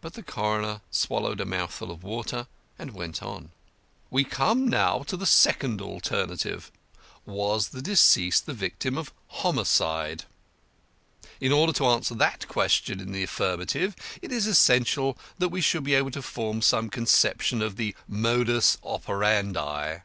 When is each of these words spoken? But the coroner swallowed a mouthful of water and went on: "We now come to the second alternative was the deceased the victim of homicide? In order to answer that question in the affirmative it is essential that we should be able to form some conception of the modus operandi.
But 0.00 0.12
the 0.14 0.22
coroner 0.22 0.82
swallowed 0.88 1.40
a 1.40 1.44
mouthful 1.44 1.90
of 1.90 2.04
water 2.04 2.46
and 2.78 2.94
went 2.94 3.24
on: 3.24 3.50
"We 4.08 4.22
now 4.22 4.28
come 4.30 4.70
to 5.04 5.16
the 5.16 5.26
second 5.26 5.82
alternative 5.82 6.70
was 7.26 7.70
the 7.70 7.82
deceased 7.82 8.46
the 8.46 8.54
victim 8.54 8.96
of 8.96 9.12
homicide? 9.26 10.26
In 11.40 11.50
order 11.50 11.72
to 11.72 11.86
answer 11.88 12.14
that 12.14 12.46
question 12.46 13.00
in 13.00 13.10
the 13.10 13.24
affirmative 13.24 13.96
it 14.22 14.30
is 14.30 14.46
essential 14.46 15.18
that 15.38 15.48
we 15.48 15.60
should 15.60 15.82
be 15.82 15.96
able 15.96 16.12
to 16.12 16.22
form 16.22 16.62
some 16.62 16.88
conception 16.88 17.60
of 17.60 17.74
the 17.74 17.96
modus 18.06 18.78
operandi. 18.84 20.02